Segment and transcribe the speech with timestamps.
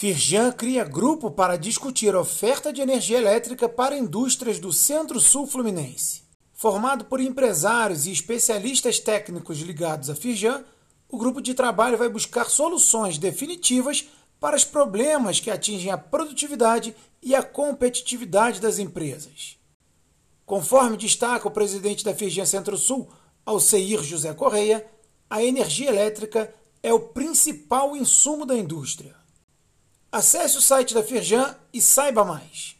[0.00, 6.22] Firjan cria grupo para discutir oferta de energia elétrica para indústrias do Centro-Sul Fluminense.
[6.52, 10.64] Formado por empresários e especialistas técnicos ligados à Firjan,
[11.08, 14.08] o grupo de trabalho vai buscar soluções definitivas
[14.38, 19.58] para os problemas que atingem a produtividade e a competitividade das empresas.
[20.46, 23.08] Conforme destaca o presidente da Firjan Centro-Sul,
[23.44, 24.86] Alceir José Correia,
[25.28, 26.54] a energia elétrica
[26.84, 29.18] é o principal insumo da indústria.
[30.10, 32.77] Acesse o site da Firjan e saiba mais.